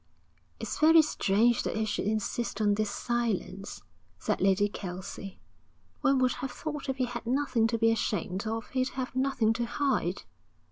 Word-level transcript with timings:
'It's 0.59 0.79
very 0.79 1.03
strange 1.03 1.61
that 1.61 1.75
he 1.77 1.85
should 1.85 2.07
insist 2.07 2.59
on 2.59 2.73
this 2.73 2.89
silence,' 2.89 3.83
said 4.17 4.41
Lady 4.41 4.67
Kelsey. 4.67 5.39
'One 5.99 6.17
would 6.17 6.31
have 6.41 6.49
thought 6.51 6.89
if 6.89 6.97
he 6.97 7.05
had 7.05 7.27
nothing 7.27 7.67
to 7.67 7.77
be 7.77 7.91
ashamed 7.91 8.47
of, 8.47 8.69
he'd 8.69 8.89
have 8.97 9.15
nothing 9.15 9.53
to 9.53 9.65
hide.' 9.67 10.23